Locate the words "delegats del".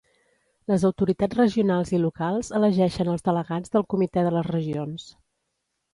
3.29-3.89